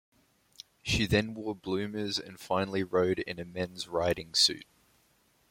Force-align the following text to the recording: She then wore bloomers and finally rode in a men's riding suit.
She 0.81 1.05
then 1.05 1.35
wore 1.35 1.53
bloomers 1.55 2.17
and 2.17 2.39
finally 2.39 2.81
rode 2.81 3.19
in 3.19 3.39
a 3.39 3.45
men's 3.45 3.87
riding 3.87 4.33
suit. 4.33 4.65